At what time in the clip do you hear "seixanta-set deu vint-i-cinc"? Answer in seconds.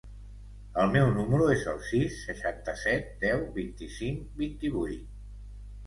2.31-4.29